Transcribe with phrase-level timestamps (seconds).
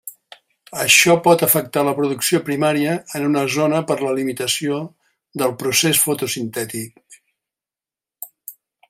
[0.83, 4.81] Això pot afectar la producció primària en una zona per la limitació
[5.43, 7.17] del procés fotosintètic.